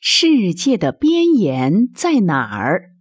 [0.00, 2.92] 世界的边沿在哪儿？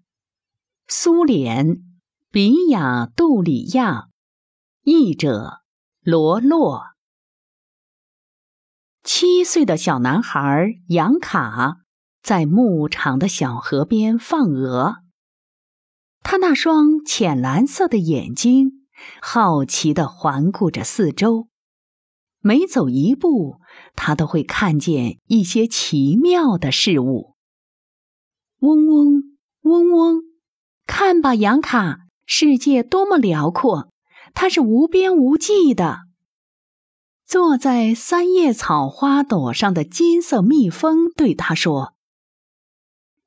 [0.88, 1.84] 苏联，
[2.32, 4.08] 比亚杜里亚，
[4.82, 5.62] 译者
[6.02, 6.88] 罗洛。
[9.04, 11.82] 七岁的小男孩杨卡
[12.24, 15.04] 在牧场的小河边放鹅，
[16.24, 18.88] 他那双浅蓝色的眼睛
[19.22, 21.48] 好奇地环顾着四周。
[22.48, 23.60] 每走一步，
[23.94, 27.36] 他都会看见一些奇妙的事物。
[28.60, 30.22] 嗡嗡嗡嗡，
[30.86, 33.92] 看吧，杨卡，世界多么辽阔，
[34.34, 36.04] 它是无边无际的。
[37.26, 41.96] 坐在三叶草花朵上的金色蜜蜂对他说：“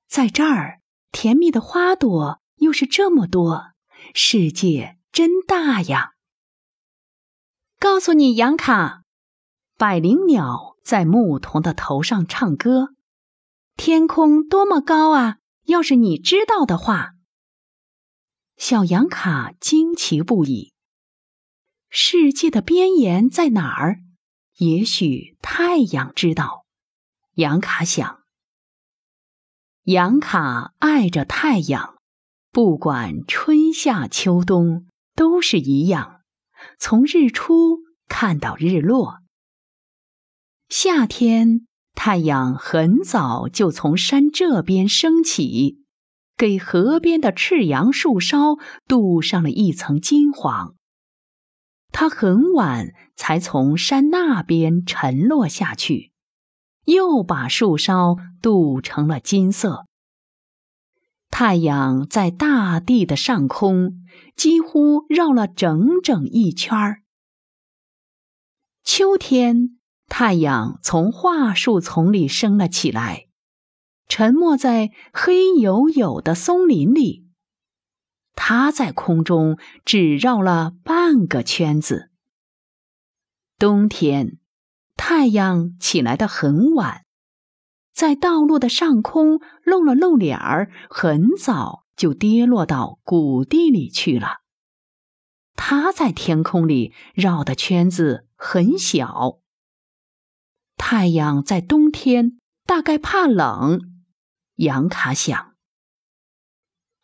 [0.09, 0.80] 在这儿，
[1.12, 3.73] 甜蜜的花朵又是这么多，
[4.14, 6.12] 世界真大呀！”
[7.78, 9.00] 告诉你，杨卡。
[9.80, 12.89] 百灵鸟在牧童的头上唱歌，
[13.79, 15.39] 天空多么高啊！
[15.64, 17.14] 要是你知道的话，
[18.58, 20.75] 小羊卡惊奇不已。
[21.89, 24.01] 世界的边沿在哪儿？
[24.58, 26.67] 也许太阳知道。
[27.36, 28.20] 杨卡想，
[29.84, 31.95] 杨卡爱着太阳，
[32.53, 36.20] 不管春夏秋冬都是一样，
[36.78, 39.20] 从日出看到日落。
[40.73, 45.85] 夏天，太阳很早就从山这边升起，
[46.37, 50.77] 给河边的赤杨树梢镀上了一层金黄。
[51.91, 56.13] 它很晚才从山那边沉落下去，
[56.85, 59.87] 又把树梢镀成了金色。
[61.33, 64.05] 太阳在大地的上空
[64.37, 67.03] 几乎绕了整整一圈儿。
[68.85, 69.80] 秋天。
[70.11, 73.28] 太阳从桦树丛里升了起来，
[74.06, 77.27] 沉没在黑黝黝的松林里。
[78.34, 82.11] 它在空中只绕了半个圈子。
[83.58, 84.39] 冬天，
[84.96, 87.05] 太阳起来的很晚，
[87.95, 94.40] 在道路的上空露了露脸儿，很早就跌落到谷地里去了。
[95.55, 99.39] 它在天空里绕的圈子很小。
[100.83, 103.80] 太阳在冬天大概怕冷，
[104.57, 105.55] 杨卡想。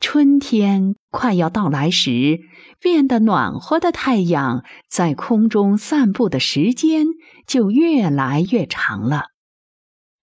[0.00, 2.40] 春天快要到来时，
[2.80, 7.06] 变得暖和的太阳在空中散步的时间
[7.46, 9.26] 就越来越长了。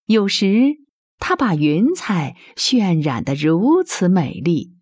[0.08, 0.80] 有时，
[1.20, 4.76] 它把云彩渲染得如此美丽，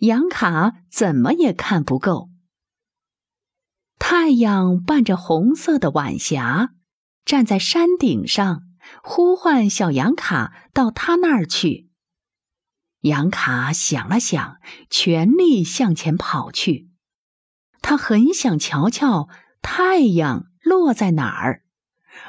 [0.00, 2.28] 杨卡怎么也看不够。
[3.98, 6.74] 太阳伴着红色的晚霞。
[7.28, 8.62] 站在山顶上，
[9.02, 11.90] 呼唤小羊卡到他那儿去。
[13.00, 14.56] 杨卡想了想，
[14.88, 16.88] 全力向前跑去。
[17.82, 19.28] 他很想瞧瞧
[19.60, 21.64] 太阳落在哪儿，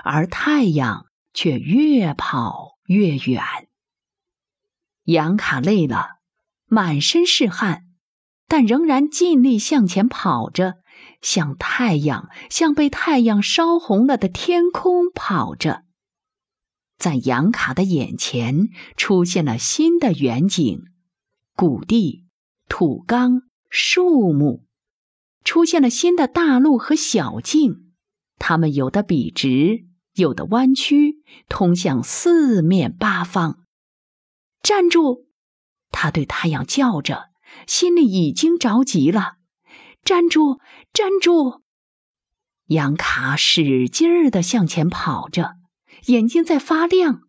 [0.03, 3.41] 而太阳却越跑越远。
[5.05, 6.17] 杨卡累了，
[6.65, 7.85] 满身是汗，
[8.49, 10.79] 但仍然尽力向前跑着。
[11.21, 15.83] 向太阳，向被太阳烧红了的天空跑着。
[16.97, 20.83] 在杨卡的眼前出现了新的远景：
[21.55, 22.25] 谷地、
[22.67, 24.65] 土缸、树木，
[25.43, 27.93] 出现了新的大路和小径。
[28.37, 33.63] 它们有的笔直，有的弯曲，通向四面八方。
[34.61, 35.25] 站住！
[35.91, 37.29] 他对太阳叫着，
[37.65, 39.38] 心里已经着急了。
[40.09, 40.59] 站住！
[40.91, 41.61] 站住！
[42.65, 45.51] 杨卡使劲儿的向前跑着，
[46.07, 47.21] 眼睛在发亮。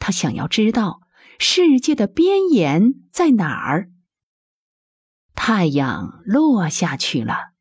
[0.00, 1.02] 他想要知道
[1.38, 3.92] 世界的边沿在哪儿。
[5.36, 7.52] 太阳落下去了，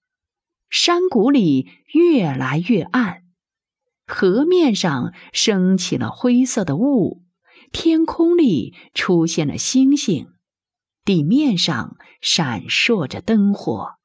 [0.71, 3.25] 山谷里越来越暗，
[4.07, 7.23] 河面上升起了灰色的雾，
[7.71, 10.29] 天空里出现了星星，
[11.05, 13.97] 地面上闪烁着灯火。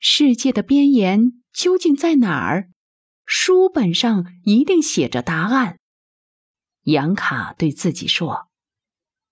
[0.00, 2.70] 世界的边沿究竟在哪儿？
[3.26, 5.78] 书本上一定写着答案。
[6.84, 8.48] 杨卡对自己说：“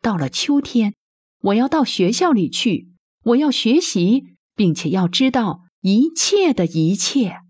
[0.03, 0.95] 到了秋天，
[1.41, 2.93] 我要到学校里去，
[3.25, 7.41] 我要学习，并且要知道一切的一切。”